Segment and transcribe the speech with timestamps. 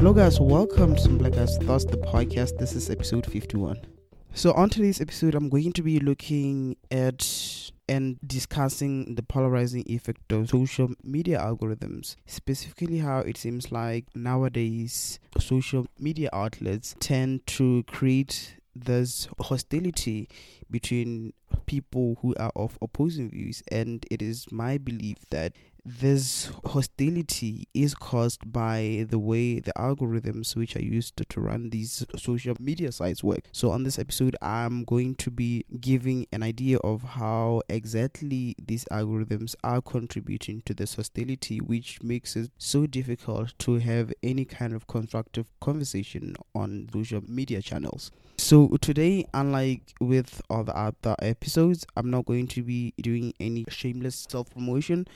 [0.00, 0.40] Hello, guys.
[0.40, 2.56] Welcome to Black Guys Thoughts, the podcast.
[2.56, 3.82] This is episode 51.
[4.32, 10.32] So, on today's episode, I'm going to be looking at and discussing the polarizing effect
[10.32, 17.82] of social media algorithms, specifically how it seems like nowadays social media outlets tend to
[17.82, 20.30] create this hostility
[20.70, 21.34] between
[21.66, 25.52] people who are of opposing views, and it is my belief that
[25.84, 32.04] this hostility is caused by the way the algorithms which are used to run these
[32.16, 33.44] social media sites work.
[33.52, 38.84] So, on this episode, I'm going to be giving an idea of how exactly these
[38.90, 44.74] algorithms are contributing to this hostility, which makes it so difficult to have any kind
[44.74, 48.10] of constructive conversation on social media channels.
[48.36, 53.66] So, today, unlike with all the other episodes, I'm not going to be doing any
[53.68, 55.06] shameless self promotion.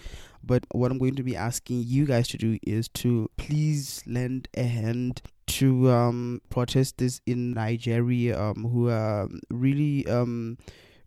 [0.47, 4.49] But what I'm going to be asking you guys to do is to please lend
[4.55, 10.59] a hand to um, protesters in Nigeria um, who are really um,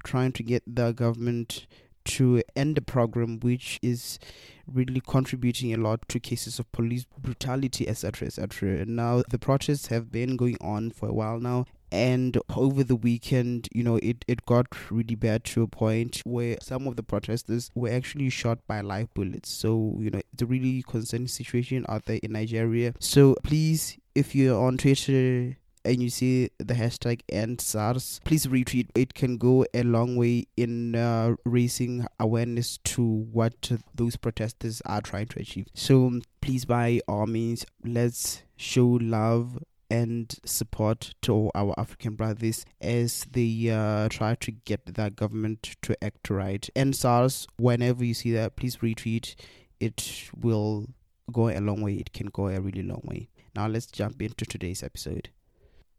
[0.03, 1.67] trying to get the government
[2.05, 4.17] to end the program, which is
[4.65, 8.69] really contributing a lot to cases of police brutality, etc., etc.
[8.77, 12.95] And now, the protests have been going on for a while now, and over the
[12.95, 17.03] weekend you know it, it got really bad to a point where some of the
[17.03, 21.85] protesters were actually shot by live bullets so you know it's a really concerning situation
[21.87, 25.55] out there in nigeria so please if you're on twitter
[25.87, 28.89] and you see the hashtag end SARS, please retweet.
[28.93, 35.01] It can go a long way in uh, raising awareness to what those protesters are
[35.01, 35.67] trying to achieve.
[35.73, 43.25] So please, by all means, let's show love and support to our African brothers as
[43.31, 46.69] they uh, try to get that government to act right.
[46.75, 49.35] End SARS, whenever you see that, please retweet.
[49.79, 50.87] It will
[51.31, 51.93] go a long way.
[51.93, 53.29] It can go a really long way.
[53.55, 55.29] Now let's jump into today's episode.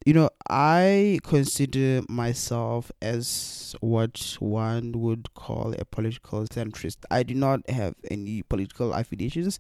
[0.07, 6.99] You know, I consider myself as what one would call a political centrist.
[7.11, 9.59] I do not have any political affiliations.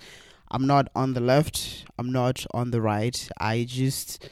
[0.50, 3.28] I'm not on the left, I'm not on the right.
[3.41, 4.28] I just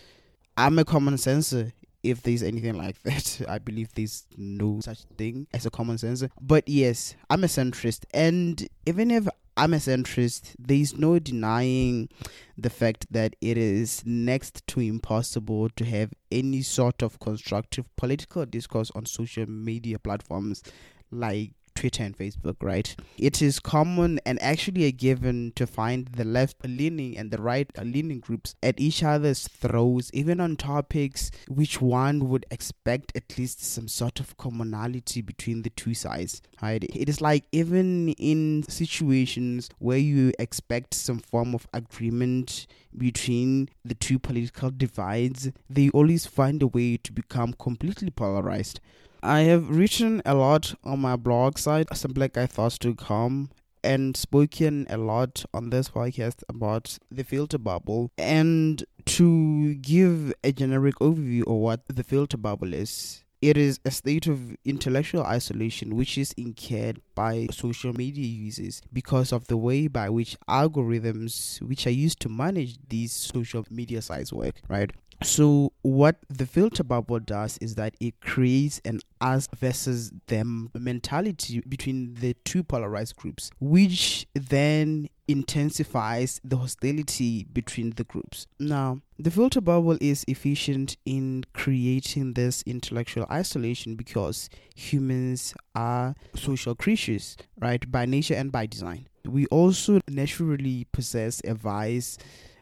[0.57, 1.73] I'm a common sensor
[2.03, 3.43] if there's anything like that.
[3.49, 6.31] I believe there's no such thing as a common sensor.
[6.41, 9.29] But yes, I'm a centrist and even if
[9.59, 12.11] I'm a centrist, there's no denying
[12.59, 18.45] the fact that it is next to impossible to have any sort of constructive political
[18.45, 20.63] discourse on social media platforms
[21.11, 22.97] like Twitter and Facebook, right?
[23.19, 27.71] It is common and actually a given to find the left leaning and the right
[27.81, 33.63] leaning groups at each other's throats, even on topics which one would expect at least
[33.63, 36.83] some sort of commonality between the two sides, right?
[36.83, 42.67] It is like even in situations where you expect some form of agreement
[42.99, 48.81] between the two political divides, they always find a way to become completely polarized.
[49.23, 53.51] I have written a lot on my blog site, someblackguythoughts.com,
[53.83, 58.11] and spoken a lot on this podcast about the filter bubble.
[58.19, 63.93] And to give a generic overview of what the filter bubble is, it is a
[63.93, 69.87] state of intellectual isolation which is incurred by social media users because of the way
[69.87, 74.91] by which algorithms which are used to manage these social media sites work, right?
[75.23, 81.63] So, what the filter bubble does is that it creates an us versus them mentality
[81.67, 88.47] between the two polarized groups, which then intensifies the hostility between the groups.
[88.61, 96.75] Now, the filter bubble is efficient in creating this intellectual isolation because humans are social
[96.75, 99.09] creatures, right, by nature and by design.
[99.25, 102.19] We also naturally possess a vice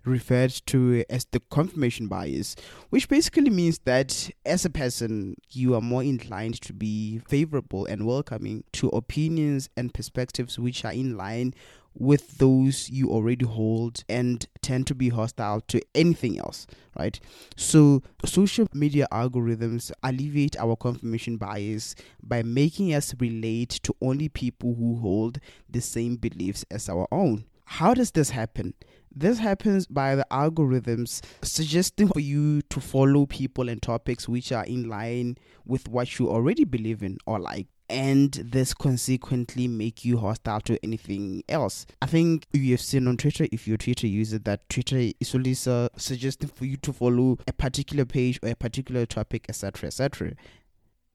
[0.07, 2.57] referred to as the confirmation bias,
[2.91, 8.07] which basically means that as a person, you are more inclined to be favorable and
[8.07, 11.55] welcoming to opinions and perspectives which are in line
[11.97, 16.67] with those you already hold and tend to be hostile to anything else,
[16.99, 17.19] right?
[17.57, 24.75] So, social media algorithms alleviate our confirmation bias by making us relate to only people
[24.75, 25.39] who hold
[25.71, 27.45] the same beliefs as our own.
[27.65, 28.75] How does this happen?
[29.15, 34.65] This happens by the algorithms suggesting for you to follow people and topics which are
[34.65, 40.19] in line with what you already believe in or like and this consequently make you
[40.19, 41.87] hostile to anything else.
[42.01, 45.35] I think you have seen on Twitter, if you're a Twitter user, that Twitter is
[45.35, 49.89] always uh, suggesting for you to follow a particular page or a particular topic, etc.,
[49.89, 50.33] etc.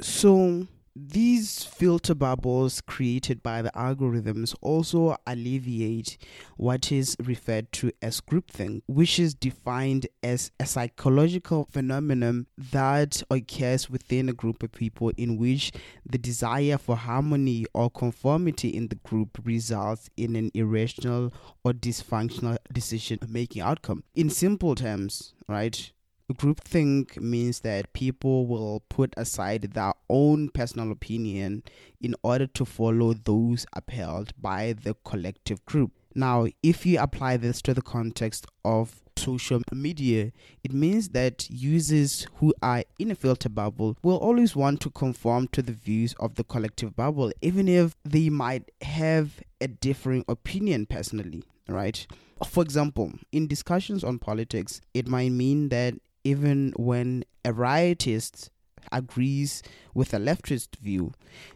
[0.01, 6.17] So these filter bubbles created by the algorithms also alleviate
[6.57, 13.89] what is referred to as groupthink, which is defined as a psychological phenomenon that occurs
[13.89, 15.71] within a group of people in which
[16.05, 21.33] the desire for harmony or conformity in the group results in an irrational
[21.63, 24.03] or dysfunctional decision making outcome.
[24.15, 25.91] In simple terms, right?
[26.33, 31.63] Groupthink means that people will put aside their own personal opinion
[31.99, 35.91] in order to follow those upheld by the collective group.
[36.13, 40.31] Now, if you apply this to the context of social media,
[40.63, 45.47] it means that users who are in a filter bubble will always want to conform
[45.49, 50.85] to the views of the collective bubble, even if they might have a differing opinion
[50.85, 52.07] personally, right?
[52.47, 58.49] For example, in discussions on politics, it might mean that even when a rightist
[58.91, 59.61] agrees
[59.93, 61.11] with a leftist view,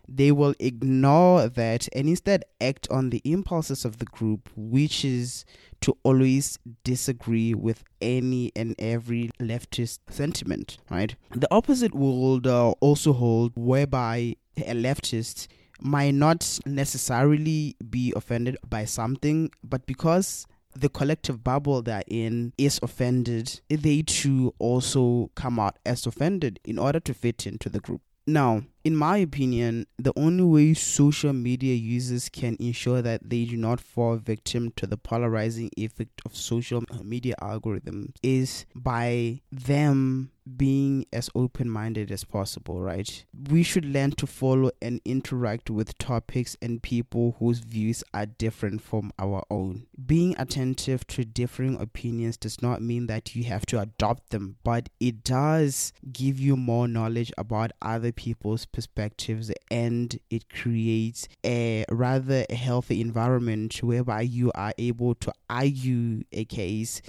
[0.07, 5.45] they will ignore that and instead act on the impulses of the group, which is
[5.81, 11.16] to always disagree with any and every leftist sentiment, right?
[11.31, 15.48] The opposite would uh, also hold whereby a leftist
[15.81, 20.45] might not necessarily be offended by something, but because
[20.75, 26.80] the collective bubble they're in is offended, they too also come out as offended in
[26.80, 28.02] order to fit into the group.
[28.25, 33.58] Now, in my opinion, the only way social media users can ensure that they do
[33.58, 41.06] not fall victim to the polarizing effect of social media algorithms is by them being
[41.13, 43.25] as open minded as possible, right?
[43.50, 48.81] We should learn to follow and interact with topics and people whose views are different
[48.81, 49.88] from our own.
[50.06, 54.90] Being attentive to differing opinions does not mean that you have to adopt them, but
[55.00, 62.45] it does give you more knowledge about other people's perspectives and it creates a rather
[62.50, 67.01] healthy environment whereby you are able to argue a case,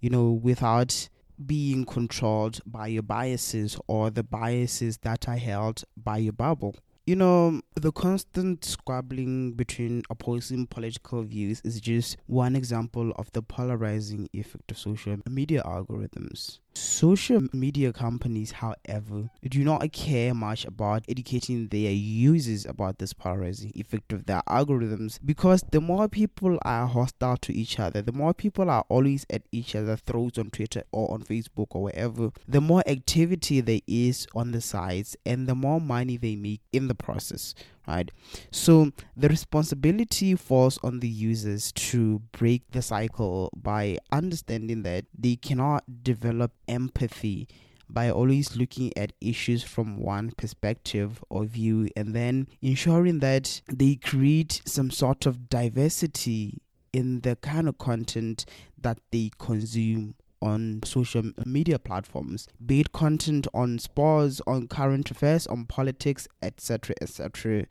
[0.00, 1.08] you know, without
[1.44, 6.76] being controlled by your biases or the biases that are held by your bubble.
[7.08, 13.40] You know, the constant squabbling between opposing political views is just one example of the
[13.40, 16.58] polarizing effect of social media algorithms.
[16.74, 23.72] Social media companies, however, do not care much about educating their users about this polarizing
[23.74, 28.32] effect of their algorithms because the more people are hostile to each other, the more
[28.32, 32.60] people are always at each other's throats on Twitter or on Facebook or wherever, the
[32.60, 36.94] more activity there is on the sites and the more money they make in the
[36.98, 37.54] process
[37.88, 38.10] right?
[38.52, 45.36] So the responsibility falls on the users to break the cycle by understanding that they
[45.36, 47.48] cannot develop empathy
[47.90, 53.96] by always looking at issues from one perspective or view and then ensuring that they
[53.96, 56.60] create some sort of diversity
[56.92, 58.44] in the kind of content
[58.78, 65.46] that they consume on social media platforms, be it content on sports, on current affairs,
[65.46, 67.66] on politics, etc., etc.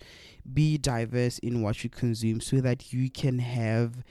[0.54, 4.04] Be diverse in what you consume so that you can have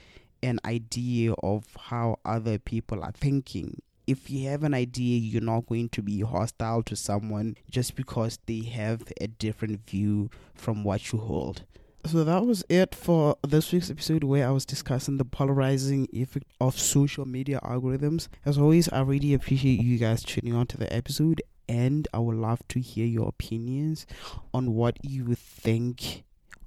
[0.42, 3.80] an idea of how other people are thinking.
[4.06, 8.38] If you have an idea, you're not going to be hostile to someone just because
[8.46, 11.64] they have a different view from what you hold.
[12.06, 16.46] So that was it for this week's episode where I was discussing the polarizing effect
[16.60, 18.28] of social media algorithms.
[18.44, 22.36] As always, I really appreciate you guys tuning on to the episode and I would
[22.36, 24.06] love to hear your opinions
[24.54, 26.22] on what you think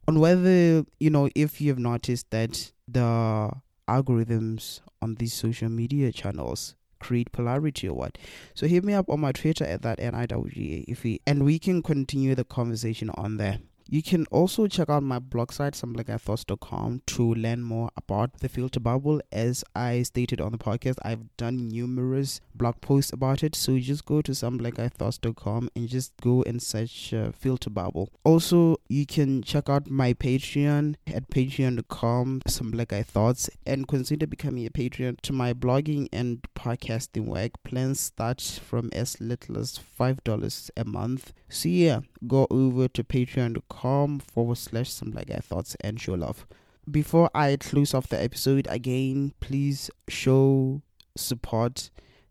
[0.10, 3.50] on whether, you know, if you have noticed that the
[3.88, 8.17] algorithms on these social media channels create polarity or what.
[8.55, 11.81] So hit me up on my Twitter at that NIWGA if we and we can
[11.81, 13.60] continue the conversation on there.
[13.91, 18.79] You can also check out my blog site, someblackguythoughts.com, to learn more about the filter
[18.79, 19.19] bubble.
[19.31, 23.55] As I stated on the podcast, I've done numerous blog posts about it.
[23.55, 28.12] So just go to someblackguythoughts.com and just go and search uh, filter bubble.
[28.24, 35.19] Also, you can check out my Patreon at patreon.com, somelikeithoughts, and consider becoming a Patreon
[35.22, 37.53] to my blogging and podcasting work.
[37.63, 41.34] Plans start from as little as $5 a month.
[41.48, 46.45] So yeah, go over to patreon.com forward slash someblackguythoughts and show love.
[46.89, 50.81] Before I close off the episode again, please show
[51.15, 51.89] support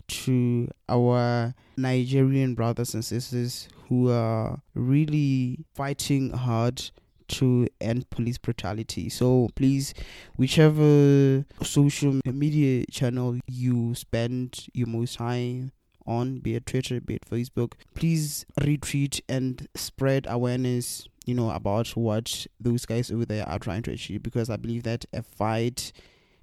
[0.08, 6.90] to our Nigerian brothers and sisters who are really fighting hard
[7.28, 9.08] to end police brutality.
[9.08, 9.94] So please,
[10.36, 15.72] whichever social media channel you spend your most time
[16.06, 17.74] on, be it Twitter, be it Facebook.
[17.94, 23.82] Please retweet and spread awareness, you know, about what those guys over there are trying
[23.82, 25.92] to achieve because I believe that a fight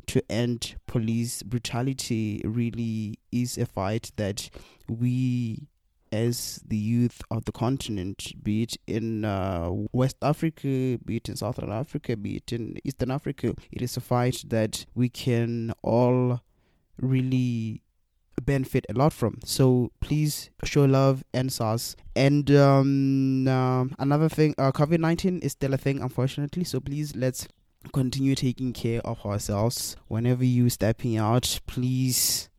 [0.06, 4.48] to end police brutality really is a fight that
[4.88, 5.68] we
[6.12, 11.36] as the youth of the continent, be it in uh, West Africa, be it in
[11.36, 16.42] Southern Africa, be it in Eastern Africa, it is a fight that we can all
[17.02, 17.82] really
[18.46, 19.40] benefit a lot from.
[19.44, 21.96] So please show love and sauce.
[22.16, 26.64] And um, uh, another thing, uh, COVID 19 is still a thing, unfortunately.
[26.64, 27.48] So please let's
[27.94, 29.96] continue taking care of ourselves.
[30.08, 32.50] Whenever you stepping out, please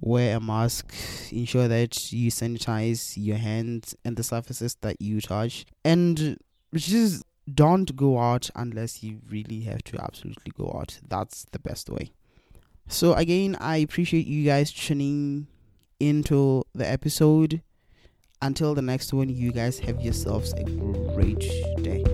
[0.00, 0.94] wear a mask,
[1.32, 6.38] ensure that you sanitize your hands and the surfaces that you touch, and
[6.74, 10.98] just don't go out unless you really have to absolutely go out.
[11.06, 12.10] That's the best way.
[12.88, 15.48] So, again, I appreciate you guys tuning
[15.98, 17.62] into the episode.
[18.40, 21.40] Until the next one, you guys have yourselves a great
[21.82, 22.04] day.